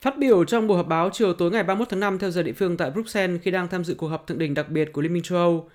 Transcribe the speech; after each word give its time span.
Phát 0.00 0.18
biểu 0.18 0.44
trong 0.44 0.66
buổi 0.66 0.76
họp 0.76 0.86
báo 0.86 1.10
chiều 1.12 1.32
tối 1.32 1.50
ngày 1.50 1.62
31 1.62 1.88
tháng 1.88 2.00
5 2.00 2.18
theo 2.18 2.30
giờ 2.30 2.42
địa 2.42 2.52
phương 2.52 2.76
tại 2.76 2.90
Bruxelles 2.90 3.40
khi 3.42 3.50
đang 3.50 3.68
tham 3.68 3.84
dự 3.84 3.94
cuộc 3.94 4.08
họp 4.08 4.26
thượng 4.26 4.38
đỉnh 4.38 4.54
đặc 4.54 4.68
biệt 4.68 4.92
của 4.92 5.00
Liên 5.02 5.12
minh 5.12 5.22
châu 5.22 5.38
Âu, 5.38 5.70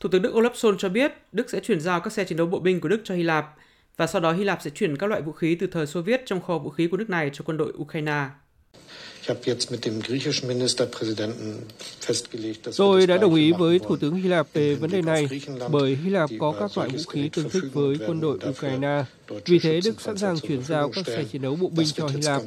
Thủ 0.00 0.08
tướng 0.12 0.22
Đức 0.22 0.34
Olaf 0.34 0.52
Scholz 0.52 0.76
cho 0.78 0.88
biết 0.88 1.12
Đức 1.32 1.50
sẽ 1.50 1.60
chuyển 1.60 1.80
giao 1.80 2.00
các 2.00 2.12
xe 2.12 2.24
chiến 2.24 2.38
đấu 2.38 2.46
bộ 2.46 2.60
binh 2.60 2.80
của 2.80 2.88
Đức 2.88 3.00
cho 3.04 3.14
Hy 3.14 3.22
Lạp 3.22 3.54
và 3.96 4.06
sau 4.06 4.20
đó 4.20 4.32
Hy 4.32 4.44
Lạp 4.44 4.62
sẽ 4.62 4.70
chuyển 4.70 4.96
các 4.96 5.06
loại 5.06 5.22
vũ 5.22 5.32
khí 5.32 5.54
từ 5.54 5.66
thời 5.66 5.86
Xô 5.86 6.02
Viết 6.02 6.22
trong 6.26 6.40
kho 6.40 6.58
vũ 6.58 6.70
khí 6.70 6.86
của 6.86 6.96
nước 6.96 7.10
này 7.10 7.30
cho 7.32 7.42
quân 7.46 7.56
đội 7.56 7.72
Ukraine. 7.78 8.24
Tôi 12.76 13.06
đã 13.06 13.16
đồng 13.16 13.34
ý 13.34 13.52
với 13.52 13.78
Thủ 13.78 13.96
tướng 13.96 14.14
Hy 14.14 14.28
Lạp 14.28 14.46
về 14.52 14.74
vấn 14.74 14.90
đề 14.90 15.02
này 15.02 15.28
bởi 15.70 15.96
Hy 16.04 16.10
Lạp 16.10 16.30
có 16.38 16.54
các 16.60 16.76
loại 16.76 16.88
vũ 16.88 16.98
khí 17.08 17.28
tương 17.32 17.50
thích 17.50 17.62
với 17.72 17.96
quân 18.06 18.20
đội 18.20 18.38
Ukraine. 18.48 19.04
Vì 19.44 19.58
thế, 19.58 19.80
Đức 19.84 20.00
sẵn 20.00 20.18
sàng 20.18 20.38
chuyển 20.40 20.62
giao 20.64 20.88
các 20.88 21.06
xe 21.06 21.24
chiến 21.32 21.42
đấu 21.42 21.56
bộ 21.56 21.68
binh 21.68 21.86
cho 21.94 22.06
Hy 22.06 22.20
Lạp. 22.22 22.42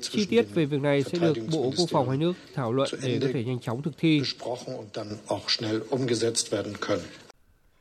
Chi 0.00 0.24
tiết 0.24 0.42
về 0.54 0.64
việc 0.64 0.80
này 0.80 1.02
sẽ 1.02 1.18
được 1.18 1.36
Bộ 1.52 1.72
Quốc 1.76 1.86
phòng 1.90 2.08
hai 2.08 2.18
nước 2.18 2.32
thảo 2.54 2.72
luận 2.72 2.90
để 3.02 3.18
có 3.20 3.26
thể 3.34 3.44
nhanh 3.44 3.60
chóng 3.60 3.82
thực 3.82 3.94
thi. 3.98 4.22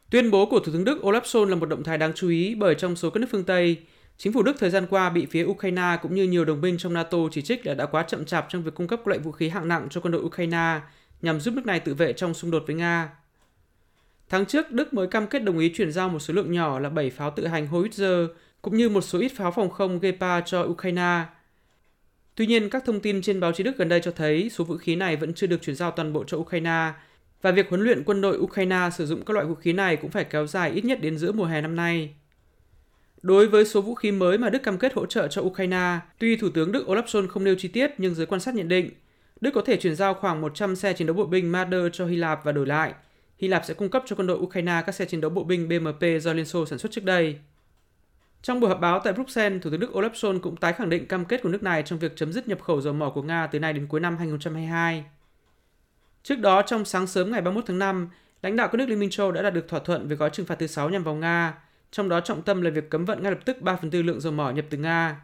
Tuyên 0.09 0.31
bố 0.31 0.45
của 0.45 0.59
Thủ 0.59 0.71
tướng 0.71 0.85
Đức 0.85 0.99
Olaf 1.01 1.21
Scholz 1.21 1.45
là 1.45 1.55
một 1.55 1.65
động 1.65 1.83
thái 1.83 1.97
đáng 1.97 2.11
chú 2.15 2.29
ý 2.29 2.55
bởi 2.55 2.75
trong 2.75 2.95
số 2.95 3.09
các 3.09 3.19
nước 3.19 3.27
phương 3.31 3.43
Tây, 3.43 3.77
Chính 4.17 4.33
phủ 4.33 4.43
Đức 4.43 4.55
thời 4.59 4.69
gian 4.69 4.87
qua 4.89 5.09
bị 5.09 5.25
phía 5.25 5.45
Ukraine 5.45 5.97
cũng 6.01 6.15
như 6.15 6.23
nhiều 6.23 6.45
đồng 6.45 6.61
minh 6.61 6.77
trong 6.77 6.93
NATO 6.93 7.17
chỉ 7.31 7.41
trích 7.41 7.65
là 7.65 7.73
đã 7.73 7.85
quá 7.85 8.03
chậm 8.03 8.25
chạp 8.25 8.45
trong 8.49 8.63
việc 8.63 8.75
cung 8.75 8.87
cấp 8.87 8.99
các 8.99 9.07
loại 9.07 9.19
vũ 9.19 9.31
khí 9.31 9.49
hạng 9.49 9.67
nặng 9.67 9.87
cho 9.89 10.01
quân 10.01 10.11
đội 10.11 10.21
Ukraine 10.21 10.79
nhằm 11.21 11.39
giúp 11.39 11.53
nước 11.53 11.65
này 11.65 11.79
tự 11.79 11.93
vệ 11.93 12.13
trong 12.13 12.33
xung 12.33 12.51
đột 12.51 12.63
với 12.67 12.75
Nga. 12.75 13.09
Tháng 14.29 14.45
trước, 14.45 14.71
Đức 14.71 14.93
mới 14.93 15.07
cam 15.07 15.27
kết 15.27 15.39
đồng 15.39 15.59
ý 15.59 15.71
chuyển 15.73 15.91
giao 15.91 16.09
một 16.09 16.19
số 16.19 16.33
lượng 16.33 16.51
nhỏ 16.51 16.79
là 16.79 16.89
7 16.89 17.09
pháo 17.09 17.31
tự 17.31 17.47
hành 17.47 17.67
Howitzer 17.67 18.27
cũng 18.61 18.77
như 18.77 18.89
một 18.89 19.01
số 19.01 19.19
ít 19.19 19.31
pháo 19.35 19.51
phòng 19.51 19.69
không 19.69 19.99
Gepard 19.99 20.47
cho 20.47 20.61
Ukraine. 20.61 21.23
Tuy 22.35 22.45
nhiên, 22.45 22.69
các 22.69 22.83
thông 22.85 22.99
tin 22.99 23.21
trên 23.21 23.39
báo 23.39 23.51
chí 23.51 23.63
Đức 23.63 23.77
gần 23.77 23.89
đây 23.89 23.99
cho 24.03 24.11
thấy 24.11 24.49
số 24.49 24.63
vũ 24.63 24.77
khí 24.77 24.95
này 24.95 25.15
vẫn 25.15 25.33
chưa 25.33 25.47
được 25.47 25.61
chuyển 25.61 25.75
giao 25.75 25.91
toàn 25.91 26.13
bộ 26.13 26.23
cho 26.27 26.37
Ukraine 26.37 26.91
và 27.41 27.51
việc 27.51 27.69
huấn 27.69 27.81
luyện 27.81 28.03
quân 28.03 28.21
đội 28.21 28.37
Ukraine 28.37 28.89
sử 28.93 29.05
dụng 29.05 29.25
các 29.25 29.33
loại 29.33 29.45
vũ 29.45 29.55
khí 29.55 29.73
này 29.73 29.95
cũng 29.95 30.11
phải 30.11 30.23
kéo 30.23 30.47
dài 30.47 30.71
ít 30.71 30.85
nhất 30.85 31.01
đến 31.01 31.17
giữa 31.17 31.31
mùa 31.31 31.45
hè 31.45 31.61
năm 31.61 31.75
nay. 31.75 32.15
Đối 33.21 33.47
với 33.47 33.65
số 33.65 33.81
vũ 33.81 33.95
khí 33.95 34.11
mới 34.11 34.37
mà 34.37 34.49
Đức 34.49 34.63
cam 34.63 34.77
kết 34.77 34.93
hỗ 34.93 35.05
trợ 35.05 35.27
cho 35.27 35.41
Ukraine, 35.41 35.99
tuy 36.19 36.35
Thủ 36.35 36.49
tướng 36.49 36.71
Đức 36.71 36.87
Olaf 36.87 37.03
Scholz 37.03 37.27
không 37.27 37.43
nêu 37.43 37.55
chi 37.57 37.67
tiết 37.67 37.91
nhưng 37.97 38.15
giới 38.15 38.25
quan 38.25 38.41
sát 38.41 38.55
nhận 38.55 38.67
định, 38.67 38.89
Đức 39.41 39.51
có 39.53 39.61
thể 39.61 39.77
chuyển 39.77 39.95
giao 39.95 40.13
khoảng 40.13 40.41
100 40.41 40.75
xe 40.75 40.93
chiến 40.93 41.07
đấu 41.07 41.15
bộ 41.15 41.25
binh 41.25 41.51
Marder 41.51 41.83
cho 41.93 42.05
Hy 42.05 42.15
Lạp 42.15 42.43
và 42.43 42.51
đổi 42.51 42.67
lại. 42.67 42.93
Hy 43.37 43.47
Lạp 43.47 43.65
sẽ 43.65 43.73
cung 43.73 43.89
cấp 43.89 44.03
cho 44.05 44.15
quân 44.15 44.27
đội 44.27 44.37
Ukraine 44.37 44.83
các 44.85 44.95
xe 44.95 45.05
chiến 45.05 45.21
đấu 45.21 45.31
bộ 45.31 45.43
binh 45.43 45.69
BMP 45.69 46.21
do 46.21 46.33
Liên 46.33 46.45
Xô 46.45 46.65
sản 46.65 46.79
xuất 46.79 46.91
trước 46.91 47.03
đây. 47.03 47.39
Trong 48.41 48.59
buổi 48.59 48.69
họp 48.69 48.79
báo 48.79 48.99
tại 48.99 49.13
Bruxelles, 49.13 49.61
Thủ 49.63 49.69
tướng 49.69 49.79
Đức 49.79 49.91
Olaf 49.93 50.11
Scholz 50.11 50.39
cũng 50.39 50.55
tái 50.55 50.73
khẳng 50.73 50.89
định 50.89 51.07
cam 51.07 51.25
kết 51.25 51.41
của 51.43 51.49
nước 51.49 51.63
này 51.63 51.83
trong 51.83 51.99
việc 51.99 52.15
chấm 52.15 52.33
dứt 52.33 52.47
nhập 52.47 52.61
khẩu 52.61 52.81
dầu 52.81 52.93
mỏ 52.93 53.09
của 53.09 53.21
Nga 53.21 53.47
từ 53.47 53.59
nay 53.59 53.73
đến 53.73 53.87
cuối 53.87 53.99
năm 53.99 54.17
2022. 54.17 55.05
Trước 56.23 56.39
đó, 56.39 56.61
trong 56.61 56.85
sáng 56.85 57.07
sớm 57.07 57.31
ngày 57.31 57.41
31 57.41 57.63
tháng 57.67 57.79
5, 57.79 58.09
lãnh 58.41 58.55
đạo 58.55 58.67
các 58.67 58.75
nước 58.77 58.89
Liên 58.89 58.99
minh 58.99 59.09
châu 59.09 59.31
đã 59.31 59.41
đạt 59.41 59.53
được 59.53 59.67
thỏa 59.67 59.79
thuận 59.79 60.07
về 60.07 60.15
gói 60.15 60.29
trừng 60.29 60.45
phạt 60.45 60.55
thứ 60.59 60.67
6 60.67 60.89
nhằm 60.89 61.03
vào 61.03 61.15
Nga, 61.15 61.53
trong 61.91 62.09
đó 62.09 62.19
trọng 62.19 62.41
tâm 62.41 62.61
là 62.61 62.69
việc 62.69 62.89
cấm 62.89 63.05
vận 63.05 63.23
ngay 63.23 63.31
lập 63.31 63.39
tức 63.45 63.61
3 63.61 63.75
phần 63.75 63.91
tư 63.91 64.01
lượng 64.01 64.21
dầu 64.21 64.33
mỏ 64.33 64.51
nhập 64.51 64.65
từ 64.69 64.77
Nga. 64.77 65.21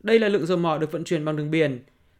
Đây 0.00 0.18
là 0.18 0.28
lượng 0.28 0.46
dầu 0.46 0.58
mỏ 0.58 0.78
được 0.78 0.92
vận 0.92 1.04
chuyển 1.04 1.24
bằng 1.24 1.36
đường 1.36 1.50
biển, 1.50 1.78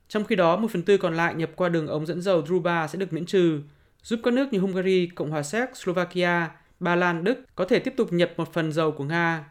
trong 0.08 0.24
khi 0.24 0.36
đó 0.36 0.56
1 0.56 0.68
phần 0.70 0.82
tư 0.82 0.96
còn 0.96 1.16
lại 1.16 1.34
nhập 1.34 1.50
qua 1.56 1.68
đường 1.68 1.86
ống 1.86 2.06
dẫn 2.06 2.20
dầu 2.20 2.46
Druba 2.46 2.88
sẽ 2.88 2.98
được 2.98 3.12
miễn 3.12 3.26
trừ, 3.26 3.60
giúp 4.02 4.20
các 4.22 4.34
nước 4.34 4.52
như 4.52 4.58
Hungary, 4.58 5.06
Cộng 5.06 5.30
hòa 5.30 5.42
Séc, 5.42 5.76
Slovakia, 5.76 6.48
Ba 6.80 6.96
Lan, 6.96 7.24
Đức 7.24 7.38
có 7.54 7.64
thể 7.64 7.78
tiếp 7.78 7.94
tục 7.96 8.12
nhập 8.12 8.32
một 8.36 8.52
phần 8.52 8.72
dầu 8.72 8.92
của 8.92 9.04
Nga. 9.04 9.44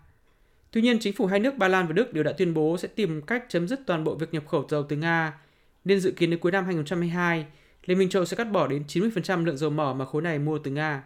Tuy 0.71 0.81
nhiên, 0.81 0.99
chính 0.99 1.13
phủ 1.13 1.25
hai 1.25 1.39
nước 1.39 1.57
Ba 1.57 1.67
Lan 1.67 1.87
và 1.87 1.93
Đức 1.93 2.13
đều 2.13 2.23
đã 2.23 2.31
tuyên 2.31 2.53
bố 2.53 2.77
sẽ 2.77 2.87
tìm 2.87 3.21
cách 3.21 3.45
chấm 3.49 3.67
dứt 3.67 3.79
toàn 3.85 4.03
bộ 4.03 4.15
việc 4.15 4.33
nhập 4.33 4.47
khẩu 4.47 4.67
dầu 4.69 4.83
từ 4.83 4.95
Nga, 4.95 5.33
nên 5.85 5.99
dự 5.99 6.11
kiến 6.11 6.29
đến 6.29 6.39
cuối 6.39 6.51
năm 6.51 6.65
2022, 6.65 7.45
Liên 7.85 7.99
minh 7.99 8.09
châu 8.09 8.25
sẽ 8.25 8.37
cắt 8.37 8.51
bỏ 8.51 8.67
đến 8.67 8.83
90% 8.87 9.45
lượng 9.45 9.57
dầu 9.57 9.69
mỏ 9.69 9.93
mà 9.93 10.05
khối 10.05 10.21
này 10.21 10.39
mua 10.39 10.57
từ 10.57 10.71
Nga. 10.71 11.03